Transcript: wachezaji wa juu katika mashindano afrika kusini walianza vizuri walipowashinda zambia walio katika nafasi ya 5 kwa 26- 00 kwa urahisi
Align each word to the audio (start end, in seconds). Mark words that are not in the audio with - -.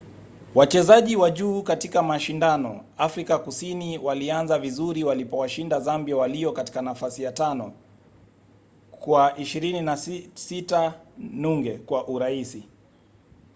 wachezaji 0.55 1.15
wa 1.15 1.31
juu 1.31 1.63
katika 1.63 2.01
mashindano 2.03 2.83
afrika 2.97 3.37
kusini 3.39 3.97
walianza 3.97 4.59
vizuri 4.59 5.03
walipowashinda 5.03 5.79
zambia 5.79 6.17
walio 6.17 6.51
katika 6.51 6.81
nafasi 6.81 7.23
ya 7.23 7.31
5 7.31 7.71
kwa 8.91 9.31
26- 9.37 10.21
00 11.19 11.77
kwa 11.77 12.07
urahisi 12.07 12.67